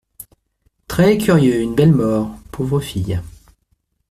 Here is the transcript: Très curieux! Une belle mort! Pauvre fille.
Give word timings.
Très 0.87 1.19
curieux! 1.19 1.59
Une 1.61 1.75
belle 1.75 1.91
mort! 1.91 2.35
Pauvre 2.51 2.79
fille. 2.79 3.21